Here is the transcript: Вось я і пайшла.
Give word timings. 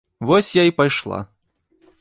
Вось 0.29 0.49
я 0.55 0.63
і 0.69 0.73
пайшла. 0.81 1.23